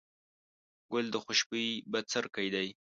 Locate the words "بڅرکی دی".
1.91-2.67